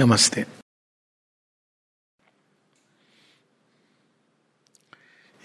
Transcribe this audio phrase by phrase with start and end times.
[0.00, 0.44] नमस्ते।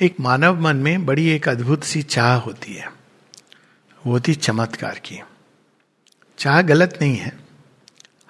[0.02, 2.88] एक मानव मन में बड़ी एक अद्भुत सी चाह होती है।
[4.06, 5.20] वो होती चमत्कार की।
[6.38, 7.40] चाह गलत नहीं है।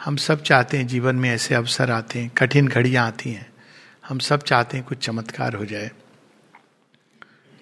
[0.04, 3.54] हम सब चाहते हैं जीवन में ऐसे अवसर आते हैं, कठिन घड़ियाँ आती हैं।
[4.07, 5.91] हम सब चाहते हैं कुछ चमत्कार हो जाए।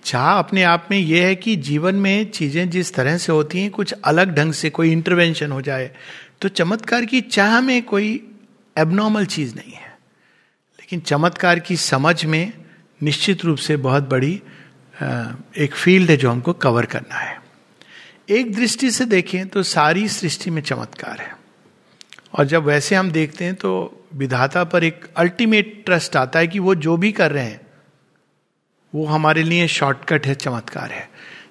[0.04, 3.72] चाह अपने आप में यह है कि जीवन में चीज़ें जिस तरह से होती हैं,
[3.72, 5.96] कुछ अलग ढंग से कोई इंटरवेंशन हो जाए।
[6.42, 8.34] तो चमत्कार की चाह में कोई
[8.78, 9.88] एबनॉर्मल चीज़ नहीं है।
[10.80, 12.54] लेकिन चमत्कार की समझ में
[13.04, 14.42] निश्चित रूप से बहुत बड़ी
[15.58, 17.42] एक फ़ील्ड है जो हमको कवर करना है।
[18.30, 21.36] एक दृष्टि से देखें तो सारी सृष्टि में चमत्कार है।
[22.34, 23.72] और जब वैसे हम देखते हैं तो
[24.14, 27.62] विधाता पर एक अल्टीमेट ट्रस्ट आता है कि वो जो भी कर रहे हैं,
[28.96, 31.10] वो हमारे लिए शॉर्टकट है, चमत्कार है।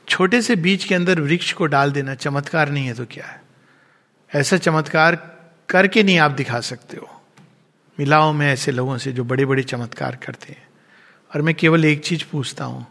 [0.09, 3.43] छोटे से बीज के अंदर वृक्ष को डाल देना चमत्कार नहीं है तो क्या है?
[4.35, 5.17] ऐसा चमत्कार
[5.69, 7.16] करके नहीं आप दिखा सकते हो।
[7.99, 10.63] मिलाओ मैं ऐसे लोगों से जो बड़े बड़े चमत्कार करते हैं।
[11.31, 12.87] और मैं केवल एक चीज़ पूछता हूँ,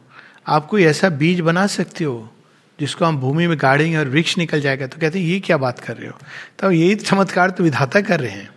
[0.47, 2.31] आप कोई ऐसा बीज बना सकते हो
[2.79, 4.87] जिसको हम भूमि में गाड़ेंगे और वृक्ष निकल जाएगा?
[4.87, 6.17] तो कहते हैं, ये क्या बात कर रहे हो?
[6.59, 8.49] तो यही चमत्कार तो विधाता कर रहे हैं।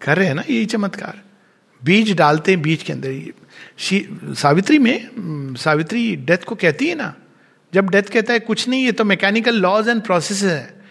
[0.00, 1.22] कर रहे हैं ना यही चमत्कार।
[1.82, 7.14] बीज डालते हैं बीज के अंदर। सावित्री में सावित्री डेथ को कहती है ना,
[7.72, 10.82] जब डेथ कहता है, कुछ नहीं है तो मैकेनिकल लॉज एंड प्रोसेस है।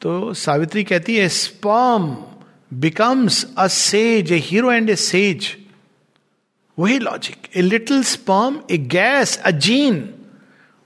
[0.00, 2.16] तो सावित्री कहती है, sperm
[2.80, 5.46] becomes a sage a hero and a sage
[6.78, 10.08] वही logic a little sperm a gas a gene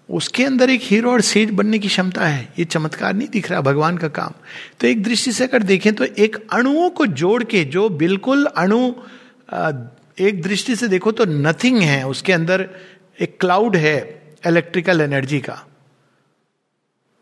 [0.09, 3.61] उसके अंदर एक हीरो और सेज बनने की क्षमता है। ये चमत्कार नहीं दिख रहा
[3.61, 4.33] भगवान का काम।
[4.81, 8.93] तो एक दृष्टि से अगर देखें तो एक अणुओं को जोड़ के, जो बिल्कुल अणु
[10.21, 12.69] एक दृष्टि से देखो तो नथिंग है। उसके अंदर
[13.21, 13.97] एक क्लाउड है
[14.47, 15.65] इलेक्ट्रिकल एनर्जी का।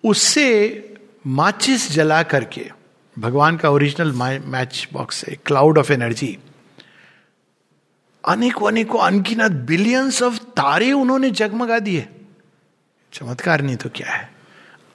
[0.05, 0.47] उससे
[1.27, 2.71] माचिस जला करके
[3.19, 4.13] भगवान का ओरिजिनल
[4.47, 6.39] मैच बॉक्स है क्लाउड ऑफ़ एनर्जी
[8.29, 12.09] अनेकों अनेकों, अनगिनत बिलियंस ऑफ़ तारे उन्होंने जगमगा दिए।
[13.13, 14.35] चमत्कार नहीं तो क्या है?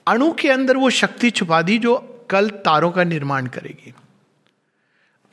[0.06, 3.94] अणु के अंदर वो शक्ति छुपा दी जो कल तारों का निर्माण करेगी।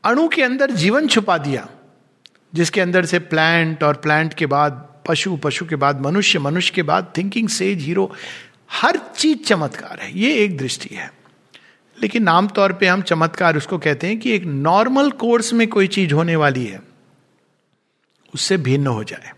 [0.03, 1.69] अणु के अंदर जीवन छुपा दिया,
[2.53, 6.83] जिसके अंदर से प्लांट और प्लांट के बाद, पशु पशु के बाद, मनुष्य मनुष्य के
[6.83, 8.13] बाद थिंकिंग सेज हीरो
[8.71, 11.18] हर चीज़ चमत्कार है। ये एक दृष्टि है।
[12.01, 16.13] लेकिन आमतौर पे हम चमत्कार उसको कहते हैं कि एक नॉर्मल कोर्स में कोई चीज़
[16.13, 16.81] होने वाली है,
[18.33, 19.31] उससे भिन्न हो जाए।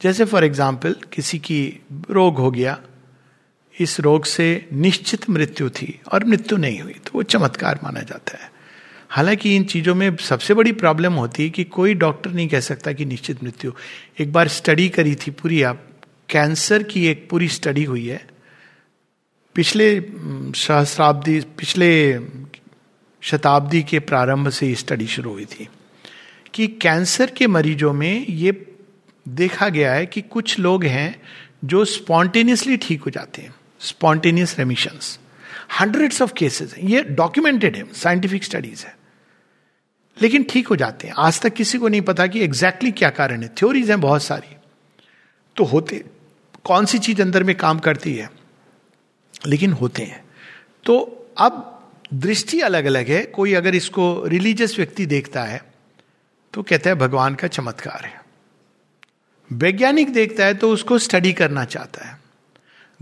[0.00, 1.60] जैसे फॉर एग्ज़ाम्पल किसी की
[2.10, 2.78] रोग हो गया,
[3.74, 8.38] इस रोग से निश्चित मृत्यु थी और मृत्यु नहीं हुई तो वो चमत्कार माना जाता
[8.38, 8.50] है।
[9.10, 12.92] हालाँकि इन चीज़ों में सबसे बड़ी प्रॉब्लम होती है कि कोई डॉक्टर नहीं कह सकता
[12.92, 13.72] कि निश्चित मृत्यु।
[14.20, 15.86] एक बार स्टडी करी थी पूरी, आप
[16.28, 18.24] कैंसर की एक पूरी स्टडी हुई है
[19.56, 20.02] पिछले
[20.56, 22.20] सहस्राब्दी, पिछले
[23.22, 25.68] शताब्दी के प्रारंभ से स्टडी शुरू हुई थी
[26.54, 28.74] कि कैंसर के मरीजों में ये
[29.28, 31.22] देखा गया है कि कुछ लोग हैं
[31.64, 35.18] जो स्पॉन्टेनियसली ठीक हो जाते हैं, spontaneous remissions
[35.80, 38.96] hundreds of cases हैं। ये डॉक्यूमेंटेड है साइंटिफिक स्टडीज़ है।
[40.22, 43.26] लेकिन ठीक हो जाते हैं। आज तक किसी को नहीं पता कि एग्जैक्टली exactly क्या
[43.26, 44.56] कारण है। थ्योरीज हैं बहुत सारी।
[45.56, 46.04] तो होते,
[46.64, 48.45] कौन सी चीज़ अंदर में काम करती है?
[49.46, 50.24] लेकिन होते हैं।
[50.84, 51.72] तो अब
[52.14, 55.62] दृष्टि अलग अलग है। कोई अगर इसको रिलीजियस व्यक्ति देखता है
[56.54, 58.20] तो कहता है, भगवान का चमत्कार है।
[59.50, 62.18] वैज्ञानिक देखता है तो उसको स्टडी करना चाहता है।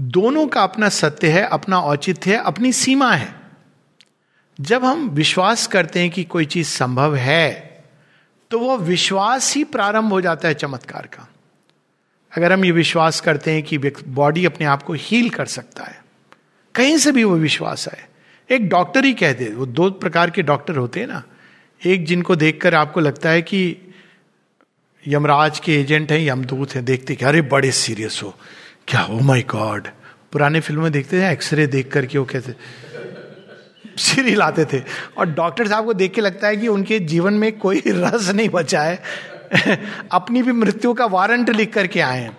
[0.00, 3.34] दोनों का अपना सत्य है, अपना औचित्य है, अपनी सीमा है।
[4.60, 7.50] जब हम विश्वास करते हैं कि कोई चीज़ संभव है
[8.50, 11.28] तो वह विश्वास ही प्रारंभ हो जाता है चमत्कार का।
[12.32, 16.03] अगर हम ये विश्वास करते हैं कि बॉडी अपने आप को हील कर सकता है
[16.74, 18.04] कहीं से भी वो विश्वास आए।
[18.50, 21.22] एक डॉक्टर ही कहते वो दो प्रकार के डॉक्टर होते हैं ना।
[21.86, 23.76] एक जिनको देखकर आपको लगता है कि
[25.08, 28.36] यमराज के एजेंट हैं यमदूत हैं, देखते कि अरे बड़े सीरियस हो।
[28.88, 29.88] क्या हो माय गॉड
[30.32, 32.54] पुराने फ़िल्म में देखते थे एक्सरे देख करके वो कहते
[33.98, 34.82] सिर हिलाते थे।
[35.18, 38.48] और डॉक्टर साहब को देख के लगता है कि उनके जीवन में कोई रस नहीं
[38.48, 39.02] बचा है।
[40.12, 42.38] अपनी भी मृत्यु का वारंट लिख करके आए हैं।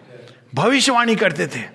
[0.55, 1.74] भविष्यवाणी करते थे।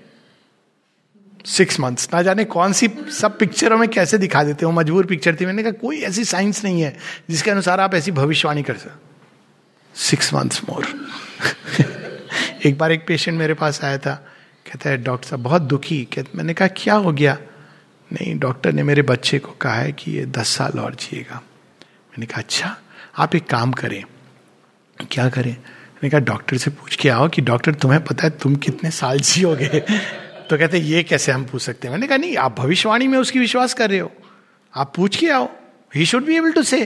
[1.45, 2.89] सिक्स मंथ्स ना जाने कौन सी
[3.21, 4.73] सब पिक्चरों में कैसे दिखा देते हो?
[4.73, 6.97] मजबूर पिक्चर थी। मैंने कहा, कोई ऐसी साइंस नहीं है
[7.31, 9.09] जिसके अनुसार आप ऐसी भविष्यवाणी कर सकते
[9.95, 10.87] सिक्स मंथ्स मोर
[12.67, 14.15] एक बार एक पेशेंट मेरे पास आया था।
[14.67, 17.39] कहता है, डॉक्टर साहब, बहुत दुखी। कहते मैंने कहा, क्या हो गया?
[18.13, 21.35] नहीं, डॉक्टर ने मेरे बच्चे को कहा है कि ये दस साल और जिएगा।
[22.11, 22.77] मैंने कहा अच्छा
[23.19, 24.05] आप एक काम करें।
[25.11, 25.53] क्या करें?
[25.53, 29.21] मैंने कहा, डॉक्टर से पूछ के आओ कि डॉक्टर, तुम्हें पता है तुम कितने साल
[29.21, 29.85] जियोगे?
[30.51, 31.93] तो कहते ये कैसे हम पूछ सकते हैं?
[31.93, 34.11] मैंने कहा, नहीं, आप भविष्यवाणी में उसकी विश्वास कर रहे हो।
[34.75, 35.49] आप पूछ के आओ।
[35.95, 36.85] He should be able to say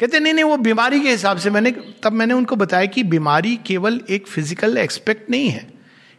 [0.00, 1.70] कहते नहीं नहीं, वो बीमारी के हिसाब से मैंने,
[2.02, 5.66] तब मैंने उनको बताया कि बीमारी केवल एक फ़िज़िकल एक्सपेक्ट नहीं है।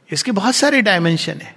[0.09, 1.55] इसके बहुत सारे डायमेंशन है।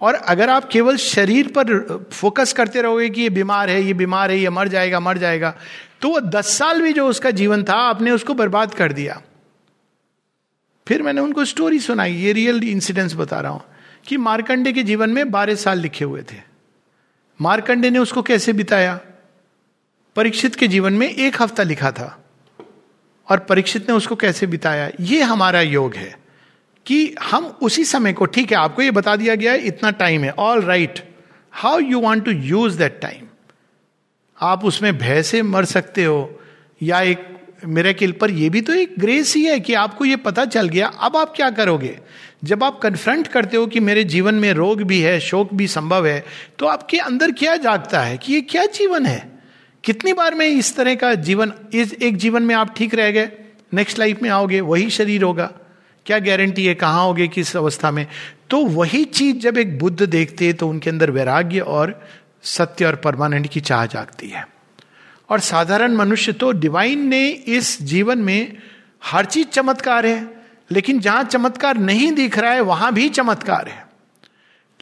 [0.00, 4.30] और अगर आप केवल शरीर पर फोकस करते रहोगे कि ये बीमार है, ये बीमार
[4.30, 5.54] है, ये मर जाएगा मर जाएगा
[6.02, 9.20] तो वो दस साल भी जो उसका जीवन था, आपने उसको बर्बाद कर दिया।
[10.86, 13.62] फिर मैंने उनको स्टोरी सुनाई। ये रियल इंसिडेंट्स बता रहा हूँ।
[14.10, 16.36] कि मारकंडे के जीवन में बारह साल लिखे हुए थे।
[17.40, 19.00] मारकंडे ने उसको कैसे बिताया?
[20.16, 22.24] परीक्षित के जीवन में एक हफ़्ता लिखा था।
[23.30, 24.90] और परीक्षित ने उसको कैसे बिताया?
[25.00, 26.18] ये हमारा योग है
[26.86, 30.24] कि हम उसी समय को, ठीक है, आपको ये बता दिया गया है, इतना टाइम
[30.24, 31.16] है। All right
[31.52, 33.26] how you want to use that time
[34.40, 36.40] आप उसमें भय से मर सकते हो
[36.82, 40.16] या एक मेरे किल पर यह भी तो एक ग्रेस ही है कि आपको ये
[40.16, 41.98] पता चल गया, अब आप क्या करोगे?
[42.44, 46.06] जब आप कन्फ्रंट करते हो कि मेरे जीवन में रोग भी है, शोक भी संभव
[46.06, 46.24] है
[46.58, 49.40] तो आपके अंदर क्या जागता है कि ये क्या जीवन है?
[49.84, 53.30] कितनी बार में इस तरह का जीवन, इस एक जीवन में आप ठीक रह गए
[53.74, 55.50] नेक्स्ट लाइफ में आओगे, वही शरीर होगा।
[56.06, 58.06] क्या गारंटी है, कहाँ होगे किस अवस्था में?
[58.50, 62.00] तो वही चीज़ जब एक बुद्ध देखते हैं तो उनके अंदर वैराग्य और
[62.42, 64.44] सत्य और परमानेंट की चाह जागती है।
[65.30, 68.56] और साधारण मनुष्य तो डिवाइन ने इस जीवन में
[69.04, 70.26] हर चीज़ चमत्कार है,
[70.70, 73.86] लेकिन जहाँ चमत्कार नहीं दिख रहा है, वहाँ भी चमत्कार है।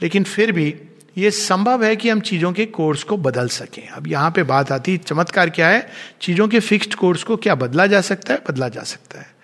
[0.03, 0.75] लेकिन फिर भी
[1.19, 4.73] ये संभव है कि हम चीज़ों के कोर्स को बदल सकें। अब यहाँ पे बात
[4.73, 5.91] आती है, चमत्कार क्या है?
[6.21, 8.43] चीज़ों के फिक्स्ड कोर्स को क्या बदला जा सकता है?
[8.51, 9.35] बदला जा सकता है।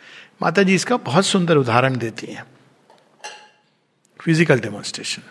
[0.43, 2.45] माता जी इसका बहुत सुंदर उदाहरण देती हैं।
[4.21, 5.23] फ़िज़िकल डेमोन्स्ट्रेशन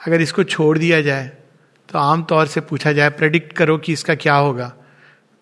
[0.00, 1.32] अगर इसको छोड़ दिया जाए
[1.90, 4.72] तो आमतौर से पूछा जाए प्रेडिक्ट करो कि इसका क्या होगा।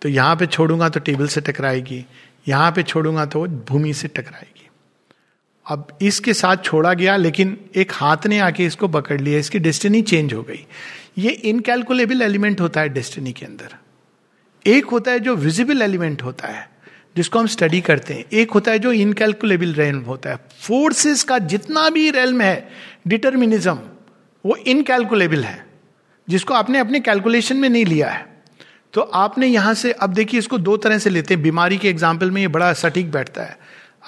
[0.02, 2.04] तो यहाँ पे छोड़ूँगा तो टेबल से टकराएगी,
[2.48, 4.68] यहाँ पे छोड़ूँगा तो भूमि से टकराएगी।
[5.66, 10.02] अब इसके साथ छोड़ा गया, लेकिन एक हाथ ने आके इसको पकड़ लिया, इसकी डेस्टिनी
[10.02, 10.64] चेंज हो गई।
[11.18, 13.74] ये इनकैलकुलेबल एलिमेंट होता है डेस्टिनी के अंदर।
[14.64, 16.68] एक होता है जो विजिबल एलिमेंट होता है,
[17.16, 21.38] जिसको हम स्टडी करते हैं। एक होता है जो इनकैलकुलेबल रेलम होता है। फोर्सेस का
[21.38, 22.68] जितना भी रेलम है
[23.06, 23.78] डिटर्मिनिज्म
[24.44, 25.66] वो इनकैलकुलेबल है।
[26.28, 28.26] जिसको आपने अपने कैलकुलेशन में नहीं लिया है।
[28.94, 32.30] तो आपने यहाँ से, अब देखिए इसको दो तरह से लेते हैं। बीमारी के एग्ज़ाम्पल
[32.30, 33.58] में ये बड़ा सटीक बैठता है।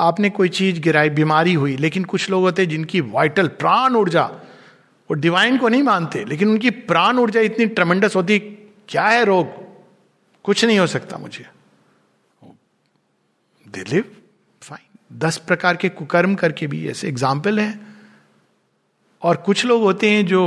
[0.00, 4.24] आपने कोई चीज़ गिराई, बीमारी हुई, लेकिन कुछ लोग होते हैं जिनकी वाइटल प्राण ऊर्जा,
[4.24, 8.38] वो डिवाइन को नहीं मानते, लेकिन उनकी प्राण ऊर्जा इतनी ट्रमेंडस होती,
[8.88, 9.46] क्या है रोग?
[10.44, 11.46] कुछ नहीं हो सकता मुझे।
[13.66, 14.04] दे लिव
[14.62, 17.78] फाइन दस प्रकार के कुकर्म करके भी ऐसे एग्ज़ाम्पल है।
[19.22, 20.42] और कुछ लोग होते हैं जो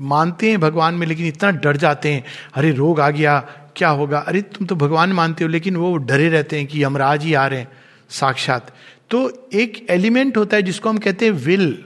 [0.00, 2.24] मानते हैं भगवान में, लेकिन इतना डर जाते हैं,
[2.54, 3.40] अरे, रोग आ गया,
[3.76, 4.18] क्या होगा?
[4.18, 7.46] अरे, तुम तो भगवान मानते हो, लेकिन वो डरे रहते हैं कि यमराज ही आ
[7.46, 7.68] रहे हैं,
[8.10, 8.74] साक्षात।
[9.10, 11.84] तो एक एलिमेंट होता है जिसको हम कहते हैं विल।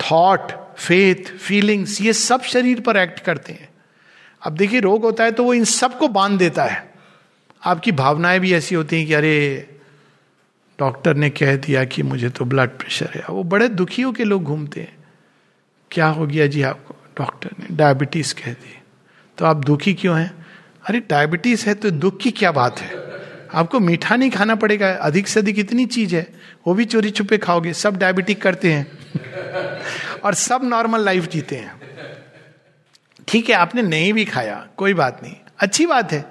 [0.00, 3.68] थॉट, फेथ, फीलिंग्स, ये सब शरीर पर एक्ट करते हैं।
[4.42, 6.90] अब देखिए, रोग होता है तो वो इन सबको बाँध देता है।
[7.64, 9.66] आपकी भावनाएँ भी ऐसी होती हैं कि, अरे,
[10.78, 14.42] डॉक्टर ने कह दिया कि मुझे तो ब्लड प्रेशर है। वो बड़े दुखियों के लोग
[14.42, 14.99] घूमते हैं।
[15.90, 16.96] क्या हो गया जी आपको?
[17.18, 18.78] डॉक्टर ने डायबिटीज़ कह दी।
[19.38, 20.46] तो आप दुखी क्यों हैं?
[20.86, 23.10] अरे, डायबिटीज़ है तो दुख की क्या बात है?
[23.54, 26.34] आपको मीठा नहीं खाना पड़ेगा, अधिक से अधिक इतनी चीज़ है।
[26.66, 28.98] वो भी चोरी छुपे खाओगे, सब डायबिटिक करते हैं।
[30.24, 31.80] और सब नॉर्मल लाइफ जीते हैं।
[33.28, 36.24] ठीक है, आपने नहीं भी खाया, कोई बात नहीं। अच्छी बात है।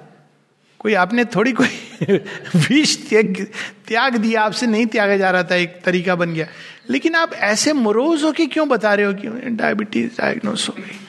[0.80, 1.68] कोई आपने थोड़ी कोई
[2.56, 3.48] विष त्याग
[3.88, 6.48] त्याग दिया, आपसे नहीं त्यागा जा रहा था, एक तरीका बन गया।
[6.90, 11.00] लेकिन आप ऐसे मरोज होके क्यों बता रहे हो कि डायबिटीज़ डायग्नोस हो गई?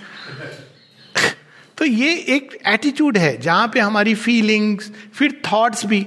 [1.79, 6.07] तो ये एक एटीट्यूड है, जहाँ पे हमारी फीलिंग्स फिर थॉट्स भी।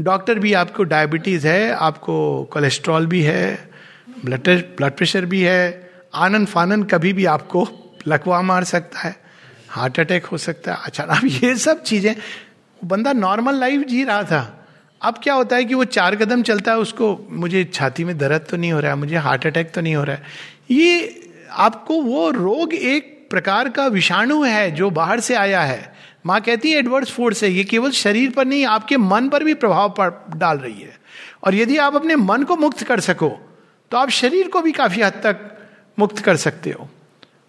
[0.00, 3.70] डॉक्टर भी आपको डायबिटीज़ है, आपको कोलेस्ट्रॉल भी है
[4.24, 7.68] ब्लड ब्लड प्रेशर भी है, आनंद फानन कभी भी आपको
[8.08, 9.16] लकवा मार सकता है
[9.68, 12.16] हार्ट अटैक हो सकता है। अचानक ये सब चीज़ें
[12.84, 14.65] बंदा नॉर्मल लाइफ जी रहा था।
[15.06, 18.46] अब क्या होता है कि वो चार कदम चलता है, उसको मुझे छाती में दर्द
[18.50, 20.22] तो नहीं हो रहा है, मुझे हार्ट अटैक तो नहीं हो रहा है।
[20.70, 25.94] ये आपको वो रोग एक प्रकार का विषाणु है जो बाहर से आया है।
[26.26, 29.54] माँ कहती है एडवर्स फोर्स है ये केवल शरीर पर नहीं, आपके मन पर भी
[29.54, 29.94] प्रभाव
[30.36, 30.96] डाल रही है।
[31.44, 33.28] और यदि आप अपने मन को मुक्त कर सको
[33.90, 35.40] तो आप शरीर को भी काफ़ी हद तक
[35.98, 36.88] मुक्त कर सकते हो।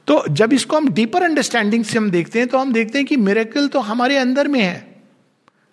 [0.07, 3.17] तो जब इसको हम डीपर अंडरस्टैंडिंग से हम देखते हैं तो हम देखते हैं कि
[3.17, 4.86] मेरेकल तो हमारे अंदर में है।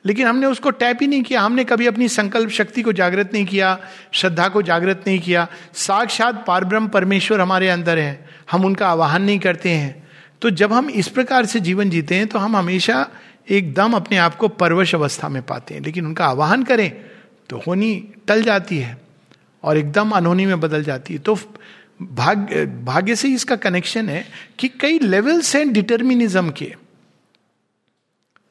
[0.05, 3.47] लेकिन हमने उसको टैप ही नहीं किया। हमने कभी अपनी संकल्प शक्ति को जागृत नहीं
[3.47, 3.79] किया,
[4.13, 9.39] श्रद्धा को जागृत नहीं किया। साक्षात पारब्रह्म परमेश्वर हमारे अंदर है। हम उनका आवाहन नहीं
[9.39, 10.09] करते हैं।
[10.43, 13.07] तो जब हम इस प्रकार से जीवन जीते हैं तो हम हमेशा
[13.51, 16.91] एकदम अपने आप को परवश अवस्था में पाते हैं। लेकिन उनका आवाहन करें
[17.51, 17.95] तो होनी
[18.29, 18.97] टल जाती है
[19.65, 21.39] और एकदम अनहोनी में बदल जाती है। तो
[22.03, 24.25] भाग्य भाग्य से इसका कनेक्शन है
[24.59, 26.75] कि कई लेवल्स हैं डिटर्मिनिज्म के।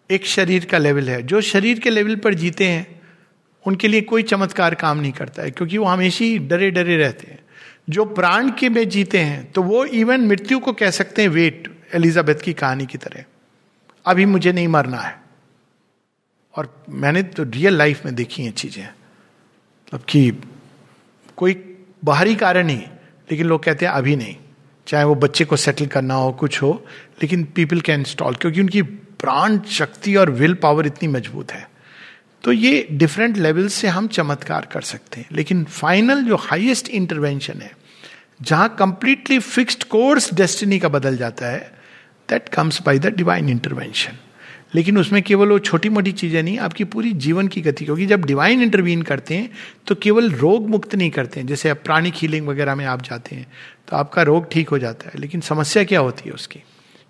[0.10, 3.02] एक शरीर का लेवल है। जो शरीर के लेवल पर जीते हैं,
[3.66, 7.32] उनके लिए कोई चमत्कार काम नहीं करता है, क्योंकि वो हमेशा ही डरे डरे रहते
[7.32, 7.40] हैं।
[7.90, 11.68] जो प्राण के में जीते हैं तो वो इवन मृत्यु को कह सकते हैं वेट
[11.94, 13.24] एलिजाबेथ की कहानी की तरह।
[14.06, 15.16] अभी मुझे नहीं मरना है।
[16.56, 20.32] और मैंने तो रियल लाइफ में देखी हैं चीज़ें। मतलब कि
[21.38, 21.54] कोई
[22.04, 22.84] बाहरी कारण नहीं,
[23.32, 24.36] लेकिन लोग कहते हैं, अभी नहीं।
[24.88, 26.86] चाहे वो बच्चे को सेटल करना हो, कुछ हो,
[27.22, 28.82] लेकिन पीपल कैन इंस्टॉल क्योंकि उनकी
[29.24, 31.68] प्राण, शक्ति और विल पावर इतनी मज़बूत है।
[32.44, 37.62] तो ये डिफरेंट लेवल से हम चमत्कार कर सकते हैं। लेकिन फाइनल जो हाईएस्ट इंटरवेंशन
[37.62, 37.72] है,
[38.42, 41.60] जहाँ कंप्लीटली फिक्स्ड कोर्स डेस्टिनी का बदल जाता है
[42.30, 44.18] that comes by the divine intervention
[44.76, 48.26] लेकिन उसमें केवल वो छोटी मोटी चीज़ें नहीं, आपकी पूरी जीवन की गति। क्योंकि जब
[48.26, 49.50] डिवाइन इंटरवीन करते हैं
[49.88, 53.36] तो केवल रोग मुक्त नहीं करते हैं। जैसे आप प्राणिक हीलिंग वगैरह में आप जाते
[53.36, 53.46] हैं
[53.90, 56.60] तो आपका रोग ठीक हो जाता है। लेकिन समस्या क्या होती है उसकी?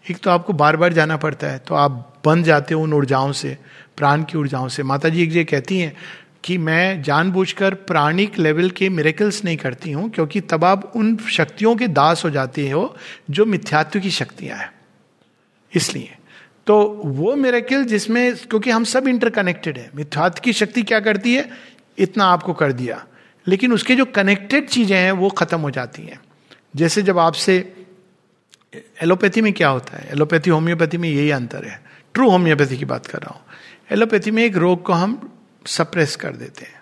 [0.06, 3.32] एक तो आपको बार बार जाना पड़ता है तो आप बन जाते हो उन ऊर्जाओं
[3.32, 3.58] से,
[3.98, 5.96] प्राण की ऊर्जाओं से। माता जी एक ये कहती हैं
[6.44, 11.76] कि मैं जानबूझकर प्राणिक लेवल के मेरेकल्स नहीं करती हूँ, क्योंकि तब आप उन शक्तियों
[11.76, 12.96] के दास हो जाते हो
[13.30, 14.72] जो मिथ्यात्व की शक्तियाँ हैं।
[15.74, 16.18] इसलिए
[16.68, 21.50] तो वो मेरेकल जिसमें, क्योंकि हम सब इंटरकनेक्टेड है, मिथ्यात्व की शक्ति क्या करती है?
[21.98, 23.04] इतना आपको कर दिया।
[23.46, 26.20] लेकिन उसके जो कनेक्टेड चीज़ें हैं, वो खत्म हो जाती हैं।
[26.76, 27.58] जैसे जब आपसे
[28.74, 30.08] एलोपैथी में क्या होता है?
[30.12, 31.82] एलोपैथी होम्योपैथी में यही अंतर है।
[32.16, 33.42] ट्रू होम्योपैथी की बात कर रहा हूँ।
[33.92, 35.20] एलोपैथी में एक रोग को हम
[35.68, 36.82] सप्रेस कर देते हैं।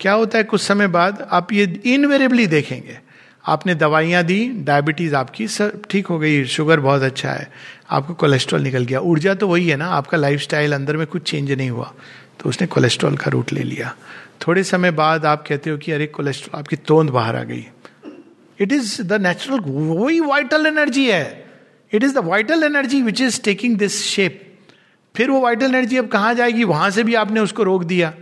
[0.00, 2.98] क्या होता है कुछ समय बाद आप ये इनवेरेबली देखेंगे।
[3.44, 7.50] आपने दवाइयाँ दी, डायबिटीज़ आपकी सब ठीक हो गई, शुगर बहुत अच्छा है,
[7.90, 11.52] आपको कोलेस्ट्रॉल निकल गया। ऊर्जा तो वही है ना, आपका लाइफ अंदर में कुछ चेंज
[11.52, 11.92] नहीं हुआ
[12.40, 13.94] तो उसने कोलेस्ट्रॉल का रूट ले लिया।
[14.46, 17.66] थोड़े समय बाद आप कहते हो कि अरे कोलेस्ट्रॉल, आपकी तोंद बाहर आ गई।
[18.62, 21.44] इट इज़ द नेचुरल वही वाइटल एनर्जी है.
[21.92, 24.40] It is the vital energy which is taking this shape
[25.14, 26.64] फिर वो वाइटल एनर्जी अब कहाँ जाएगी?
[26.64, 28.12] वहाँ से भी आपने उसको रोक दिया।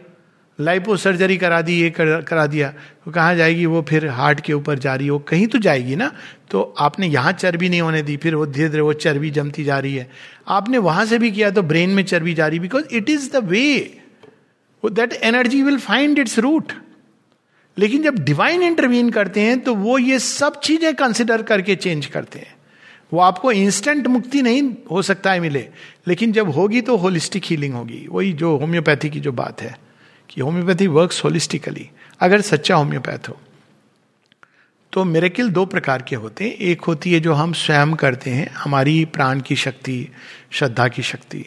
[0.59, 2.69] लाइपो सर्जरी करा दी ये कर, करा दिया।
[3.05, 3.67] तो कहाँ जाएगी?
[3.67, 6.11] वो फिर हार्ट के ऊपर जा रही है। कहीं तो जाएगी ना?
[6.51, 9.79] तो आपने यहाँ चर्बी नहीं होने दी। फिर वो धीरे धीरे वो चर्बी जमती जा
[9.79, 10.11] रही है।
[10.49, 13.45] आपने वहाँ से भी किया तो ब्रेन में चर्बी जा रही because it is the
[13.45, 13.65] way
[14.83, 16.73] that energy will find its route
[17.81, 22.39] लेकिन जब डिवाइन इंटरवीन करते हैं तो वो ये सब चीज़ें कंसिडर करके चेंज करते
[22.39, 22.55] हैं।
[23.13, 25.67] वो आपको इंस्टेंट मुक्ति नहीं हो सकता है मिले।
[26.09, 29.77] लेकिन जब होगी तो होलिस्टिक हीलिंग होगी। वही जो होम्योपैथी की जो बात है,
[30.31, 31.89] कि होम्योपैथी वर्क्स होलिस्टिकली
[32.21, 33.39] अगर सच्चा होम्योपैथ हो
[34.93, 38.51] तो मेरेकिल दो प्रकार के होते हैं। एक होती है जो हम स्वयं करते हैं,
[38.53, 40.09] हमारी प्राण की शक्ति,
[40.51, 41.45] श्रद्धा की शक्ति।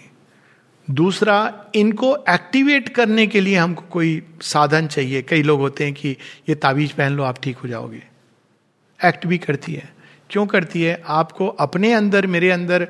[0.92, 6.18] दूसरा, इनको एक्टिवेट करने के लिए हमको कोई साधन चाहिए। कई लोग होते हैं कि,
[6.50, 8.04] ये ताबीज पहन लो, आप ठीक हो जाओगे।
[9.06, 9.94] एक्ट भी करती है।
[10.30, 11.04] क्यों करती है?
[11.08, 12.88] आपको अपने अंदर, मेरे अंदर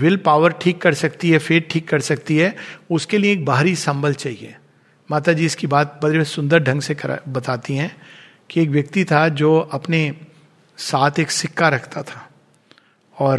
[0.00, 2.56] विल पावर ठीक कर सकती है फेट ठीक कर सकती है।
[2.90, 4.56] उसके लिए एक बाहरी संबल चाहिए।
[5.10, 7.96] माता जी इसकी बात बड़े सुंदर ढंग से करा, बताती हैं
[8.50, 10.14] कि एक व्यक्ति था जो अपने
[10.76, 12.28] साथ एक सिक्का रखता था।
[13.18, 13.38] और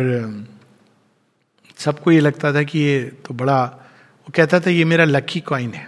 [1.79, 5.71] सबको ये लगता था कि ये तो बड़ा, वो कहता था, ये मेरा लकी कॉइन
[5.73, 5.87] है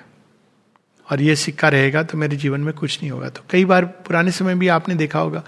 [1.08, 4.32] और ये सिक्का रहेगा तो मेरे जीवन में कुछ नहीं होगा। तो कई बार पुराने
[4.32, 5.44] समय भी आपने देखा होगा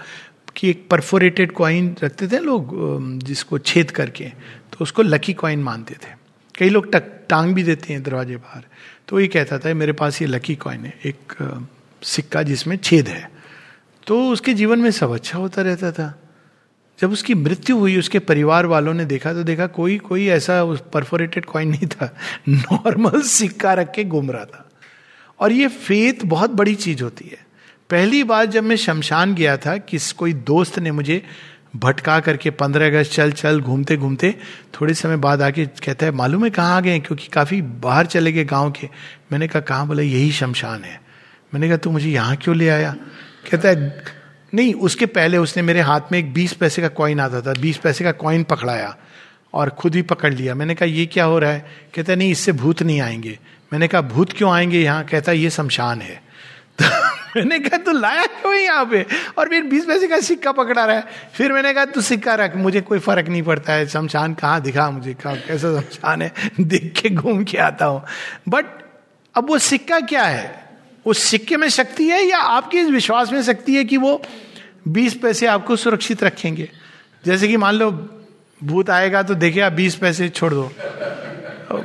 [0.56, 2.74] कि एक परफोरेटेड कॉइन रखते थे लोग
[3.22, 4.24] जिसको छेद करके
[4.72, 6.14] तो उसको लकी कॉइन मानते थे।
[6.54, 8.64] कई लोग टक, टांग भी देते हैं दरवाजे बाहर।
[9.08, 11.60] तो ये कहता था मेरे पास ये लकी कॉइन है, एक
[12.02, 13.30] सिक्का जिसमें छेद है।
[14.06, 16.14] तो उसके जीवन में सब अच्छा होता रहता था।
[17.00, 21.44] जब उसकी मृत्यु हुई, उसके परिवार वालों ने देखा तो देखा कोई कोई ऐसा परफोरेटेड
[21.44, 22.16] कॉइन नहीं था।
[22.48, 24.70] नॉर्मल सिक्का रख के घूम रहा था।
[25.40, 27.38] और ये फेथ बहुत बड़ी चीज़ होती है।
[27.90, 31.22] पहली बार जब मैं शमशान गया था, किस कोई दोस्त ने मुझे
[31.76, 34.34] भटका करके पंद्रह अगस्त, चल चल, घूमते घूमते,
[34.80, 38.32] थोड़े समय बाद आके कहता है, मालूम है कहाँ आ गए क्योंकि काफ़ी बाहर चले
[38.32, 38.88] गए गाँव के।
[39.32, 41.02] मैंने कहा, कहाँ बोला, यही शमशान है?
[41.54, 42.96] मैंने कहा, तू मुझे यहाँ क्यों ले आया?
[43.50, 44.04] कहता है
[44.54, 47.76] नहीं, उसके पहले उसने मेरे हाथ में एक बीस पैसे का कॉइन आता था, बीस
[47.76, 48.96] पैसे का कॉइन पकड़ाया
[49.54, 51.66] और खुद ही पकड़ लिया। मैंने कहा, ये क्या हो रहा है?
[51.94, 53.38] कहता, नहीं, इससे भूत नहीं आएँगे।
[53.72, 55.04] मैंने कहा, भूत क्यों आएँगे यहाँ?
[55.04, 56.22] कहता, ये शमशान है।
[56.82, 56.84] तो
[57.36, 59.06] मैंने कहा, तू लाया क्यों यहाँ पे?
[59.38, 61.04] और फिर बीस पैसे का सिक्का पकड़ा रहा है।
[61.34, 64.90] फिर मैंने कहा, तू सिक्का रख, मुझे कोई फ़र्क नहीं पड़ता है। शमशान कहाँ दिखा
[64.90, 65.14] मुझे?
[65.14, 66.32] कहा, कैसा शमशान है?
[66.60, 68.04] देख के घूम के आता हूँ।
[68.48, 68.64] बट
[69.34, 70.61] अब वो सिक्का क्या है?
[71.06, 74.22] उस सिक्के में शक्ति है या आपके इस विश्वास में शक्ति है कि वो
[74.88, 76.68] बीस पैसे आपको सुरक्षित रखेंगे?
[77.24, 77.90] जैसे कि मान लो,
[78.64, 80.72] भूत आएगा तो देखे आप बीस पैसे छोड़ दो।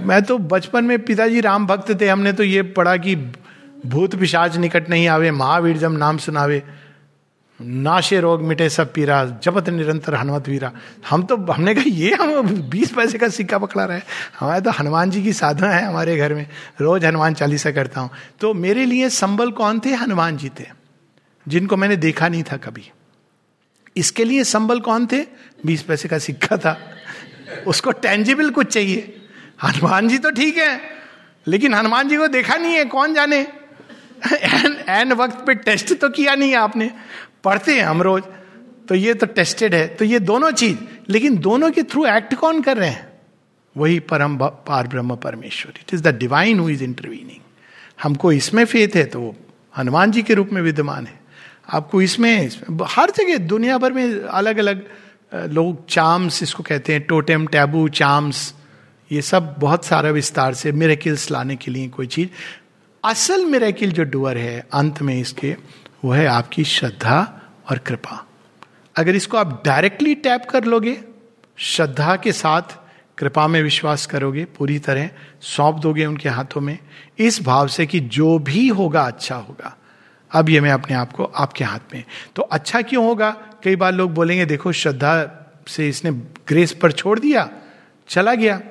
[0.02, 3.16] मैं तो बचपन में पिताजी राम भक्त थे, हमने तो ये पढ़ा कि
[3.86, 6.64] भूत पिशाच निकट नहीं आवे, महावीर जब नाम सुनावे।
[7.60, 10.72] नाशे रोग मिटे सब पीरा, जपत निरंतर हनुमत वीरा।
[11.10, 14.02] हम तो हमने कहा, ये हम बीस पैसे का सिक्का पकड़ा रहे
[14.40, 16.46] हमारे तो हनुमान जी की साधना है हमारे घर में।
[16.82, 18.10] रोज हनुमान चालीसा करता हूँ।
[18.40, 19.94] तो मेरे लिए संबल कौन थे?
[19.94, 20.66] हनुमान जी थे,
[21.48, 22.92] जिनको मैंने देखा नहीं था कभी।
[23.98, 25.26] इसके लिए संबल कौन थे?
[25.66, 26.78] बीस पैसे का सिक्का था।
[27.68, 29.22] उसको टेंजिबल कुछ चाहिए।
[29.64, 30.82] हनुमान जी तो ठीक है,
[31.48, 33.48] लेकिन हनुमान जी को देखा नहीं है, कौन जाने?
[34.34, 36.92] एन एन वक्त पे टेस्ट तो किया नहीं आपने।
[37.44, 38.24] पढ़ते हैं हम रोज
[38.90, 40.78] तो ये तो टेस्टेड है तो ये दोनों चीज़
[41.10, 43.06] लेकिन दोनों के थ्रू एक्ट कौन कर रहे हैं?
[43.76, 47.42] वही परम पार ब्रह्म परमेश्वर it is the divine who is intervening
[48.04, 49.36] हमको इसमें फेथ है तो
[49.78, 51.20] हनुमान जी के रूप में विद्यमान है।
[51.70, 54.86] आपको इसमें, इसमें हर जगह दुनिया भर में अलग अलग
[55.52, 58.54] लोग चाम्स इसको कहते हैं टोटेम टैबू चाम्स
[59.12, 62.30] ये सब बहुत सारा विस्तार से मेरेकिल्स लाने के लिए कोई चीज़।
[63.04, 65.56] असल मेरेकिल जो डुअर है अंत में इसके
[66.08, 68.26] वो है आपकी श्रद्धा और कृपा।
[68.96, 71.02] अगर इसको आप डायरेक्टली टैप कर लोगे,
[71.58, 72.62] श्रद्धा के साथ
[73.18, 75.10] कृपा में विश्वास करोगे, पूरी तरह
[75.42, 76.80] सौंप दोगे उनके हाथों में,
[77.18, 79.78] इस भाव से कि जो भी होगा अच्छा होगा।
[80.32, 82.04] अब ये मैं अपने आप को आपके हाथ में।
[82.36, 83.32] तो अच्छा क्यों होगा?
[83.64, 85.32] कई बार लोग बोलेंगे, देखो, श्रद्धा
[85.68, 86.12] से इसने
[86.48, 87.50] ग्रेस पर छोड़ दिया,
[88.10, 88.62] चला गया।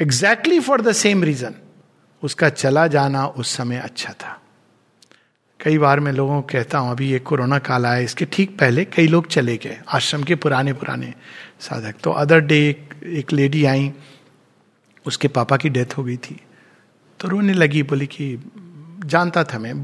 [0.00, 1.54] Exactly for the same reason
[2.22, 4.38] उसका चला जाना उस समय अच्छा था।
[5.62, 8.84] कई बार मैं लोगों को कहता हूँ अभी ये कोरोना काल आया इसके ठीक पहले
[8.84, 11.12] कई लोग चले गए आश्रम के पुराने पुराने
[11.60, 13.90] साधक। तो अदर डे एक, एक लेडी आई
[15.06, 16.36] उसके पापा की डेथ हो गई थी।
[17.20, 18.26] तो रोने लगी बोली कि
[19.06, 19.74] जानता था मैं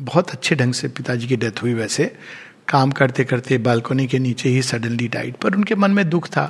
[0.00, 2.10] बहुत अच्छे ढंग से पिताजी की डेथ हुई वैसे।
[2.68, 6.46] काम करते करते बालकोनी के नीचे ही सडनली डाइट पर उनके मन में दुख था।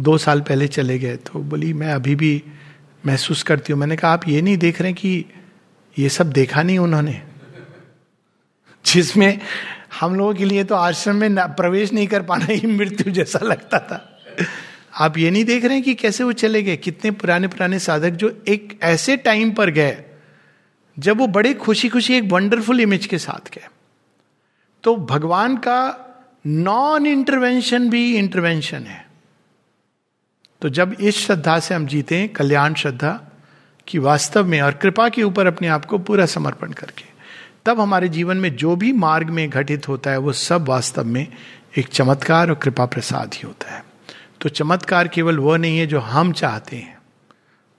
[0.00, 2.42] दो साल पहले चले गए तो बोली मैं अभी भी
[3.04, 5.24] महसूस करती हूँ। मैंने कहा आप ये नहीं देख रहे कि
[5.96, 7.20] ये सब देखा नहीं उन्होंने?
[8.86, 9.38] जिसमें
[10.00, 13.78] हम लोगों के लिए तो आश्रम में प्रवेश नहीं कर पाना ही मृत्यु जैसा लगता
[13.78, 14.20] था।
[14.94, 16.76] आप ये नहीं देख रहे हैं कि कैसे वो चले गए?
[16.76, 20.04] कितने पुराने पुराने साधक जो एक ऐसे टाइम पर गए,
[20.98, 23.68] जब वो बड़े खुशी खुशी एक वंडरफुल इमेज के साथ गए।
[24.82, 25.78] तो भगवान का
[26.46, 29.06] नॉन इंटरवेंशन भी इंटरवेंशन है।
[30.62, 33.20] तो जब इस श्रद्धा से हम जीते कल्याण श्रद्धा
[33.86, 37.15] की वास्तव में और कृपा के ऊपर अपने आप को पूरा समर्पण करके।
[37.66, 41.28] तब हमारे जीवन में जो भी मार्ग में घटित होता है, वो सब वास्तव में
[41.76, 43.84] एक चमत्कार और कृपा प्रसाद ही होता है।
[44.40, 46.98] तो चमत्कार केवल वह नहीं है जो हम चाहते हैं।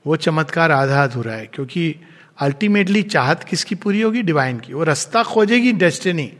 [0.07, 1.95] वो चमत्कार आधा अधूरा है, क्योंकि
[2.37, 4.21] अल्टीमेटली चाहत किसकी पूरी होगी?
[4.21, 6.33] डिवाइन की। वो रास्ता खोजेगी, डेस्टिनी।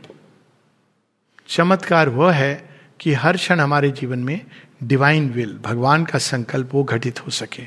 [1.48, 2.68] चमत्कार वह है
[3.00, 4.40] कि हर क्षण हमारे जीवन में
[4.82, 7.62] डिवाइन विल, भगवान का संकल्प वो घटित हो सके।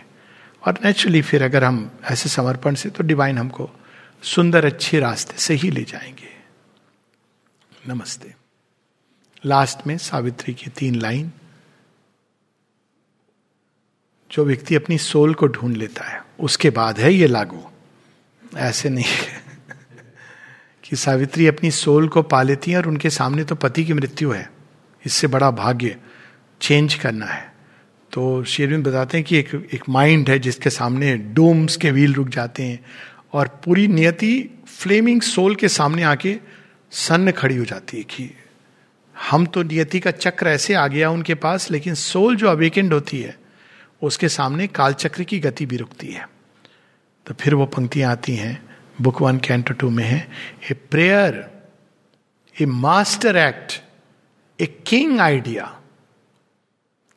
[0.67, 3.71] और नेचुरली फिर अगर हम ऐसे समर्पण से तो डिवाइन हमको
[4.23, 6.29] सुंदर अच्छे रास्ते से ही ले जाएँगे।
[7.87, 8.33] नमस्ते।
[9.45, 11.31] लास्ट में सावित्री की तीन लाइन।
[14.31, 17.63] जो व्यक्ति अपनी सोल को ढूंढ लेता है, उसके बाद है ये लागू।
[18.55, 19.05] ऐसे नहीं
[20.83, 24.31] कि सावित्री अपनी सोल को पा लेती है और उनके सामने तो पति की मृत्यु
[24.31, 24.51] है।
[25.05, 25.97] इससे बड़ा भाग्य
[26.61, 27.51] चेंज करना है।
[28.13, 32.27] तो शेरविंद बताते हैं कि एक एक माइंड है जिसके सामने डोम्स के व्हील रुक
[32.27, 32.85] जाते हैं।
[33.33, 34.33] और पूरी नियति
[34.67, 36.37] फ्लेमिंग सोल के सामने आके
[36.91, 38.29] सन्न खड़ी हो जाती है कि
[39.15, 43.21] हम तो नियति का चक्र ऐसे आ गया उनके पास, लेकिन सोल जो अवेकेंड होती
[43.21, 43.37] है,
[44.01, 46.27] उसके सामने कालचक्र की गति भी रुकती है।
[47.25, 48.53] तो फिर वो पंक्तियाँ आती हैं,
[49.01, 50.27] बुक वन कैंटो टू में है,
[50.71, 51.49] a prayer
[52.55, 53.81] a master act
[54.59, 55.71] a king idea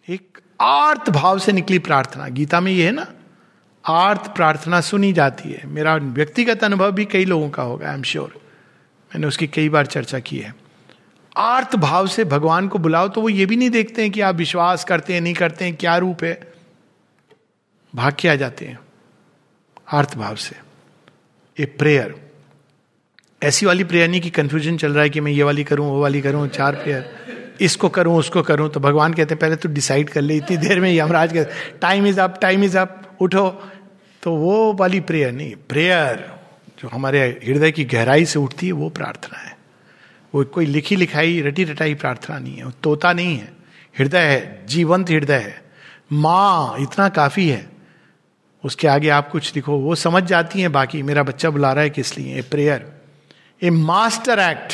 [0.09, 3.07] एक आर्थ भाव से निकली प्रार्थना। गीता में ये है ना
[3.85, 8.03] आर्थ प्रार्थना सुनी जाती है। मेरा व्यक्तिगत अनुभव भी कई लोगों का होगा आई एम
[8.03, 8.35] श्योर
[9.11, 10.55] मैंने उसकी कई बार चर्चा की है।
[11.37, 14.35] आर्थ भाव से भगवान को बुलाओ तो वो ये भी नहीं देखते हैं कि आप
[14.37, 16.39] विश्वास करते हैं, नहीं करते हैं, क्या रूप है।
[17.95, 18.79] भाग के आ जाते हैं
[19.93, 20.57] आर्थ भाव से।
[21.57, 22.15] ए प्रेयर
[23.43, 26.01] ऐसी वाली प्रेयर नहीं कि कंफ्यूजन चल रहा है कि मैं ये वाली करूँ, वो
[26.03, 30.11] वाली करूँ, चार प्रेयर इसको करूँ, उसको करूँ तो भगवान कहते हैं, पहले तो डिसाइड
[30.11, 33.49] कर ले, इतनी देर में यमराज कहते time is up time is up उठो।
[34.25, 36.41] तो वो वाली प्रेयर नहीं प्रेयर
[36.79, 39.59] जो हमारे हृदय की गहराई से उठती है, वो प्रार्थना है।
[40.35, 43.53] वो कोई लिखी लिखाई, रटी रटाई प्रार्थना नहीं है तोता नहीं है।
[43.99, 45.63] हृदय है, जीवंत हृदय है।
[46.13, 47.69] माँ इतना काफ़ी है,
[48.65, 51.91] उसके आगे आप कुछ लिखो, वो समझ जाती हैं, बाकी मेरा बच्चा बुला रहा है
[51.91, 52.39] किस लिए?
[52.39, 53.03] A prayer
[53.63, 54.73] a master act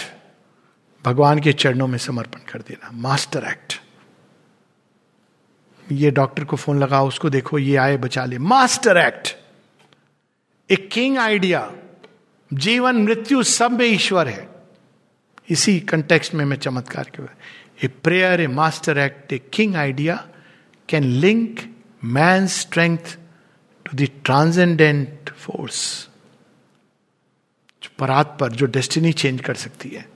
[1.04, 3.80] भगवान के चरणों में समर्पण कर देना मास्टर एक्ट
[5.92, 9.39] ये डॉक्टर को फ़ोन लगाओ, उसको देखो, ये आए, बचा ले। मास्टर एक्ट
[10.70, 11.72] एक किंग आइडिया
[12.52, 14.48] जीवन, मृत्यु, सब में ईश्वर है।
[15.48, 17.22] इसी कंटेक्स्ट में मैं चमत्कार के
[17.86, 20.28] a prayer a master act a king idea
[20.88, 21.60] can link
[22.04, 23.16] man strength
[23.86, 26.08] to the transcendent force
[27.82, 30.08] जो परात पर, जो डेस्टिनी चेंज कर सकती है।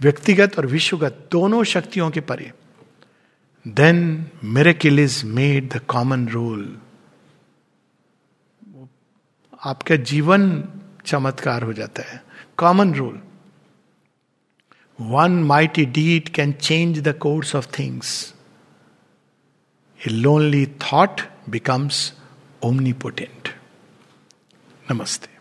[0.00, 2.52] व्यक्तिगत और विश्वगत दोनों शक्तियों के परे।
[3.68, 6.78] Then miracle is made the common rule
[9.64, 10.64] आपका जीवन
[11.06, 12.22] चमत्कार हो जाता है।
[12.56, 13.20] Common rule
[15.00, 18.34] one mighty deed can change the course of things
[20.06, 22.12] a lonely thought becomes
[22.62, 23.48] omnipotent
[24.90, 25.33] नमस्ते